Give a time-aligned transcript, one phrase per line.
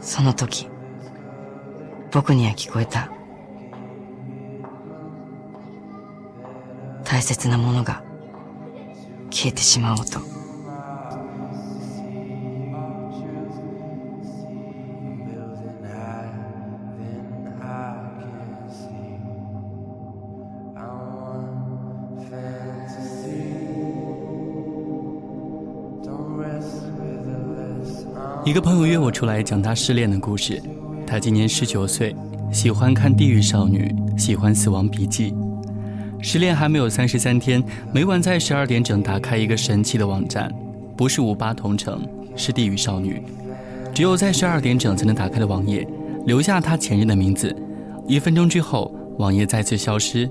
[0.00, 0.68] その時
[2.10, 3.10] 僕には聞こえた。
[7.04, 8.02] 大切なものが
[9.30, 10.37] 消えてしまう音。
[28.48, 30.58] 一个朋友约我出来讲他失恋的故事。
[31.06, 32.16] 他今年十九岁，
[32.50, 35.32] 喜欢看《地狱少女》，喜欢《死亡笔记》。
[36.22, 40.50] 失恋还没有三十三天，每晚在十二点整打开一个神奇的网站，
[40.96, 42.00] 不是五八同城，
[42.36, 43.22] 是《地狱少女》。
[43.92, 45.86] 只有在十二点整才能打开的网页，
[46.24, 47.54] 留下他前任的名字。
[48.06, 50.26] 一分钟之后，网页再次消失。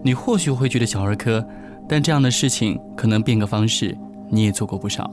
[0.00, 1.44] 你或许会觉得小儿科，
[1.88, 3.98] 但这样的事情可能变个方式，
[4.30, 5.12] 你也做过不少。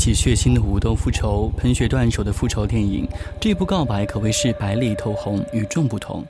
[0.00, 3.06] 起血腥的武斗复仇、喷血断手的复仇电影，
[3.38, 6.24] 这部告白可谓是白里透红、与众不同。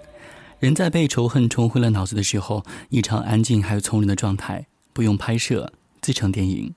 [0.58, 6.74] 人在被仇恨冲昏了脑子的时候，异常安静还有从容的状态，不用拍摄，自成电影。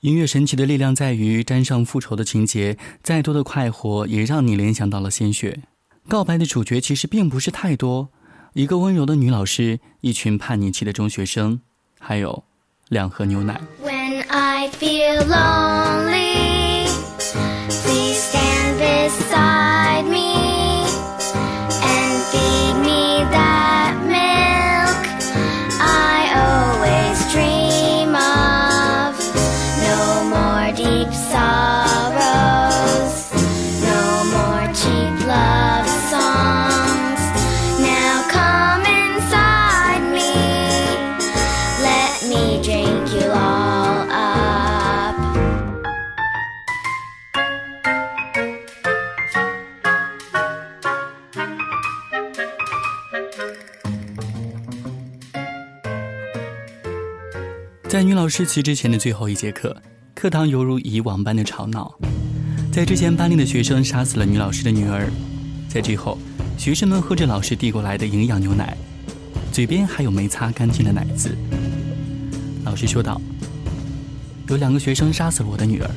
[0.00, 5.62] 音乐神奇的力量在于沾上复仇的情节，再多的快活也让你联想到了鲜血。
[6.06, 8.10] 告白的主角其实并不是太多，
[8.52, 11.62] 一个温柔的女老师，一群叛逆期的中学生，
[11.98, 12.44] 还有
[12.90, 13.58] 两盒牛奶。
[14.30, 16.55] I feel lonely.
[58.26, 59.80] 老师辞职前的最后一节课，
[60.12, 61.96] 课堂犹如以往般的吵闹。
[62.72, 65.08] 在之前，班里的学生杀死了女老师的女儿；
[65.68, 66.18] 在之后，
[66.58, 68.76] 学生们喝着老师递过来的营养牛奶，
[69.52, 71.38] 嘴边还有没擦干净的奶渍。
[72.64, 73.20] 老师说道
[74.50, 75.88] ：“有两个学生杀死了我的女儿，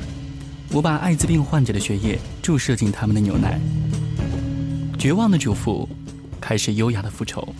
[0.70, 3.58] 我把艾滋病患者的血液注射进他们的牛奶。”
[4.96, 5.88] 绝望的主妇
[6.40, 7.52] 开始优雅的复仇。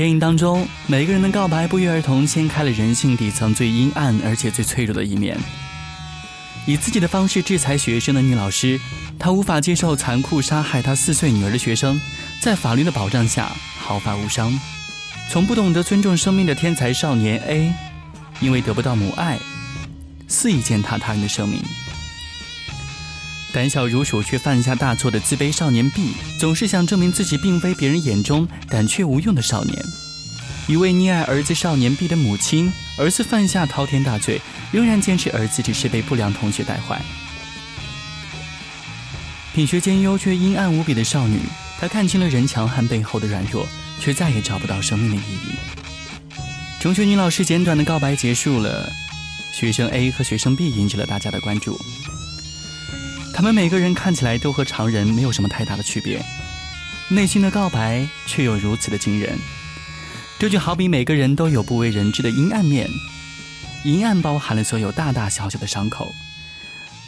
[0.00, 5.38] 电影当中，每个人的告白不约而同掀开了人性底层最阴暗而且最脆弱的一面。
[6.66, 8.80] 以自己的方式制裁学生的女老师，
[9.18, 12.00] 她无法接受残酷杀害她四岁女儿的学生，
[12.40, 14.58] 在法律的保障下毫发无伤。
[15.28, 17.70] 从不懂得尊重生命的天才少年 A，
[18.40, 19.38] 因为得不到母爱，
[20.26, 21.60] 肆意践踏他人的生命。
[23.52, 29.76] 胆小如鼠却犯下大错的自卑少年 B，总是想证明自己并非别人眼中胆怯无用的少年。
[30.68, 37.00] 一位溺爱儿子少年 B 的母亲，儿子犯下滔天大罪，仍然坚持儿子只是被不良同学带坏。
[39.52, 41.40] 品学兼优却阴暗无比的少女，
[41.80, 43.66] 她看清了人强悍背后的软弱，
[43.98, 46.38] 却再也找不到生命的意义。
[46.78, 48.88] 中学女老师简短的告白结束了，
[49.52, 51.76] 学生 A 和学生 B 引起了大家的关注。
[53.40, 56.22] 他们每个人看起来都和常人没有什么太大的区别，
[57.08, 59.32] 内心的告白却又如此的惊人。
[60.38, 62.86] 这就好比每个人都有不为人知的阴暗面，
[63.82, 66.12] 阴暗包含了所有大大小小的伤口，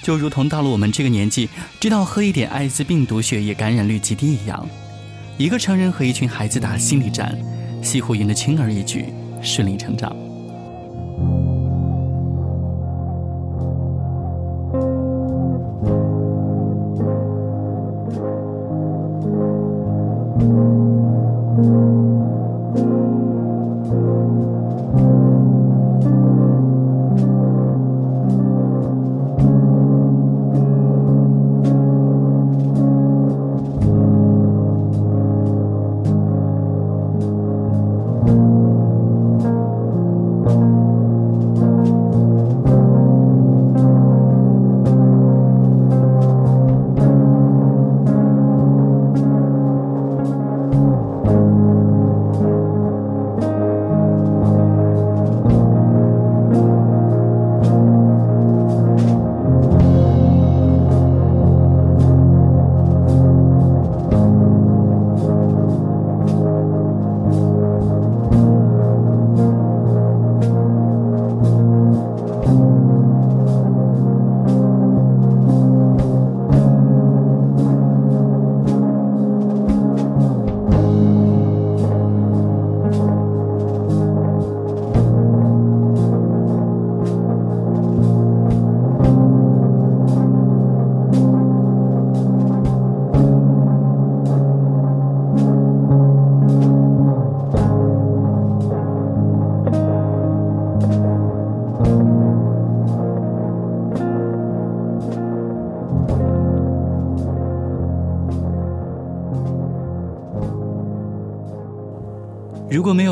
[0.02, 4.66] 就如同到了我们这个年纪，知道喝一点艾滋病毒血液感染率极低一样。
[5.36, 7.38] 一个成人和一群孩子打心理战，
[7.82, 9.12] 几乎赢得轻而易举，
[9.42, 10.10] 顺理成章。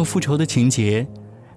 [0.00, 1.06] 有复仇的情节，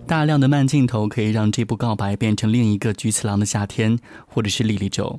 [0.05, 3.97] 大量的慢镜头可以让这部告白变成另一个菊次郎的夏天，
[4.27, 5.17] 或者是莉莉周，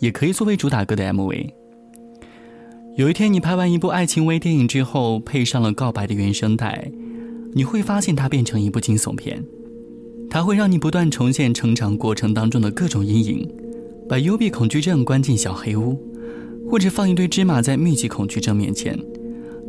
[0.00, 1.50] 也可以作为主打歌的 MV。
[2.96, 6.90] 有一天，你拍完一部爱情微电影之后，配上了告白的原声带，
[7.54, 9.44] 你会发现它变成一部惊悚片，
[10.28, 13.48] 它会让你不断重现成长过程当中的各种阴影，
[14.08, 15.96] 把幽闭恐惧症关进小黑屋，
[16.68, 18.98] 或者放一堆芝麻在密集恐惧症面前，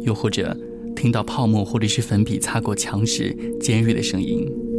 [0.02, 0.58] 又或者。
[1.04, 4.73] 听到泡沫或者是粉笔擦过墙时尖锐的声音。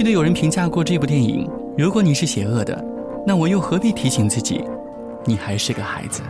[0.00, 2.82] 记得有人评价过这部电影：如果你是邪恶的，
[3.26, 4.64] 那我又何必提醒自己，
[5.26, 6.22] 你还是个孩子？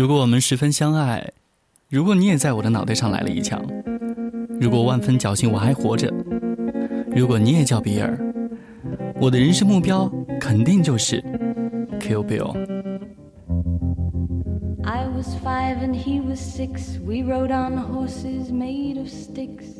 [0.00, 1.30] 如果我们十分相爱，
[1.90, 3.62] 如果你也在我的脑袋上来了一枪，
[4.58, 6.10] 如果万分侥幸我还活着，
[7.14, 8.18] 如果你也叫比尔，
[9.20, 11.22] 我的人生目标肯定就是
[12.00, 12.56] Kill Bill。
[14.84, 16.98] I was five and he was six.
[17.04, 19.79] We rode on horses made of sticks.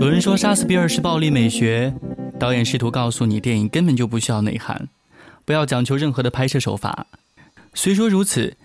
[0.00, 1.92] 有人说杀死比尔是暴力美学，
[2.38, 4.88] 导演试图告诉你，电影根本就不需要内涵，
[5.44, 7.06] 不要讲求任何的拍摄手法。
[7.74, 8.56] 虽说如此，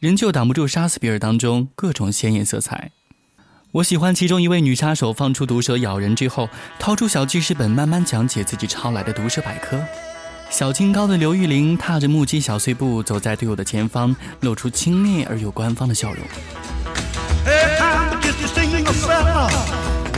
[0.00, 2.90] 仍旧挡不住杀死比尔当中各种鲜艳色彩。
[3.72, 6.48] 我喜欢其中一位女杀手放出毒蛇咬人之后，
[6.80, 9.80] 掏出小记事本慢慢讲解自己抄来的毒蛇百科。
[10.50, 16.24] 小清高的刘玉玲踏着木屐小碎步走在队伍的前方，露出轻蔑而又官方的笑容。
[18.90, 19.46] Hey, fella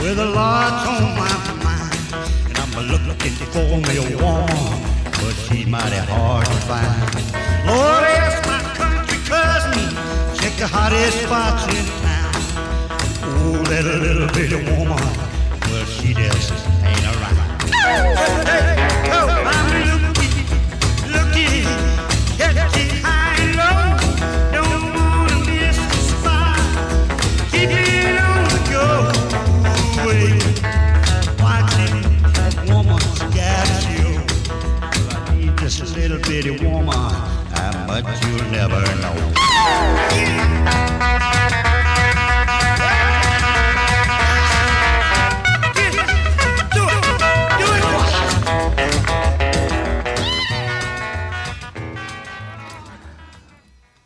[0.01, 1.29] with a lot on my
[1.63, 1.93] mind.
[2.47, 2.73] And I'm
[3.07, 4.81] looking for me a woman,
[5.21, 7.13] but she's mighty hard to find.
[7.67, 9.93] Lord, ask my country cousin,
[10.33, 12.33] check the hottest spots in town.
[13.21, 14.97] Oh, that little bitty woman,
[15.69, 16.51] well, she just
[16.81, 17.61] ain't around.
[17.69, 18.09] Hey,
[19.11, 19.32] oh, I'm looking,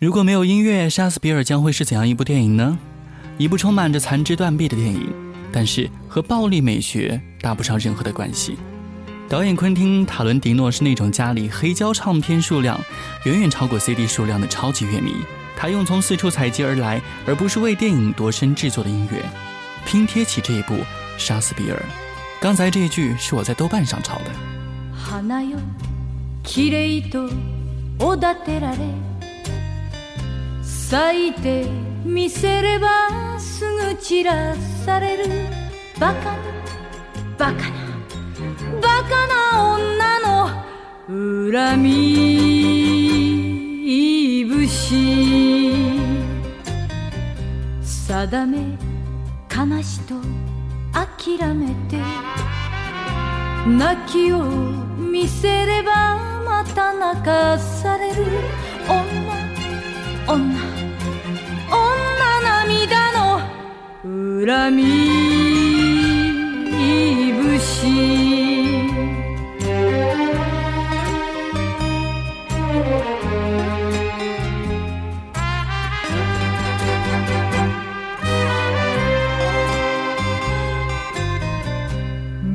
[0.08, 2.80] 如果没有音乐，《杀死比尔》将会是怎样一部电影呢？
[3.38, 5.14] 一部充满着残肢断臂的电影，
[5.52, 8.56] 但是和暴力美学搭不上任何的关系。
[9.28, 12.80] 导演昆汀·塔伦迪诺是那种家里黑胶唱片数量
[13.26, 15.12] 远远超过 CD 数量的超级乐迷，
[15.58, 19.22] 他用从四处采集而来，而不是为电影度身制作的音乐，
[19.86, 20.74] 拼贴起这一部
[21.18, 21.76] 《杀死比尔》。
[22.42, 24.32] 刚才这一句是我在豆瓣上抄的。
[30.90, 31.66] 咲いて
[32.06, 35.26] みせればすぐ散らされる。
[36.00, 36.38] バカな
[37.38, 37.60] バカな
[38.82, 40.48] バカな女の
[41.52, 41.90] 恨み
[44.48, 44.96] 節
[47.84, 48.58] 定め
[49.54, 50.16] 悲しと
[50.94, 51.98] 諦めて。
[53.68, 54.42] 泣きを
[54.98, 58.26] 見せればまた泣かされる。
[58.88, 59.48] 女
[60.28, 60.77] 女。
[62.78, 63.40] 涙の
[64.46, 64.84] 恨み
[67.42, 67.88] 節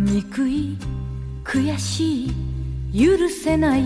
[0.05, 0.79] 憎い
[1.45, 2.33] 悔しい
[2.95, 3.83] 許せない。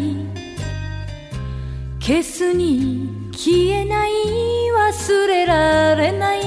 [1.99, 4.55] 消すに消えない。
[4.96, 6.40] 忘れられない。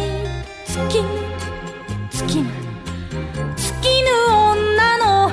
[0.65, 1.03] 月
[2.09, 2.49] 月ぬ
[3.55, 5.29] 月ぬ女の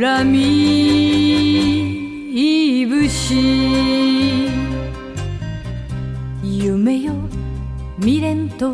[0.00, 0.38] 恨み。
[2.88, 3.34] 節
[6.44, 7.12] 夢よ
[7.98, 8.72] 未練と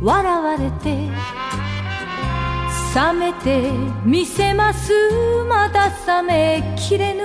[0.00, 0.96] 笑われて。
[2.94, 3.70] 冷めて
[4.04, 4.92] みせます。
[5.48, 7.24] まだ冷めきれぬ。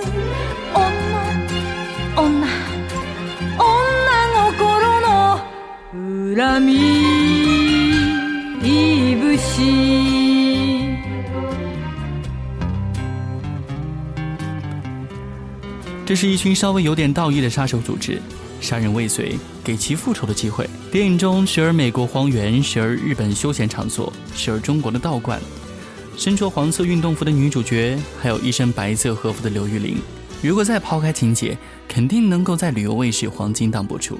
[6.33, 6.71] 恨み
[8.61, 8.71] 節
[16.05, 18.21] 这这是一群稍微有点道义的杀手组织，
[18.59, 20.69] 杀人未遂，给其复仇的机会。
[20.91, 25.39] 电影中，时而美国荒原，时而日本休闲场所，时而中国的道观。
[26.17, 29.99] 身着黄色运动服的女主角，还有一身白色和服的刘玉玲。
[30.41, 31.57] 如果再抛开情节，
[31.87, 34.19] 肯定能够在旅游卫视黄金档播出。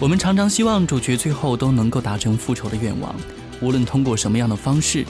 [0.00, 3.14] 我们常常希望主角最后都能够达成复仇的愿望，
[3.60, 5.04] 无论通过什么样的方式，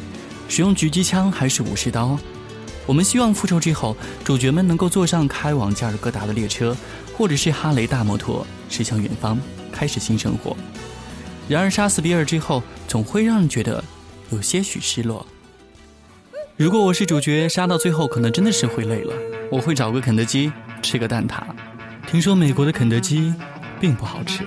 [0.48, 2.18] 使用狙击枪还是武士刀。
[2.86, 6.76] 我们希望复仇之后，主角们能够坐上开往加尔各答的列车，
[7.16, 9.38] 或者是哈雷大摩托，驶向远方，
[9.70, 10.56] 开始新生活。
[11.48, 13.84] 然而，杀死比尔之后，总会让人觉得
[14.30, 15.24] 有些许失落。
[16.56, 19.14] 如果我是主角，杀到最后可能真的是会累了。
[19.52, 20.50] 我会找个肯德基
[20.82, 21.42] 吃个蛋挞。
[22.08, 23.32] 听说美国的肯德基
[23.80, 24.44] 并不好吃。